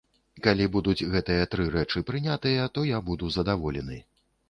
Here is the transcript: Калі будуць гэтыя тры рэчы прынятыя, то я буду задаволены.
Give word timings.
Калі 0.45 0.65
будуць 0.75 1.07
гэтыя 1.17 1.45
тры 1.53 1.69
рэчы 1.77 2.05
прынятыя, 2.09 2.67
то 2.79 2.89
я 2.97 3.07
буду 3.11 3.33
задаволены. 3.41 4.05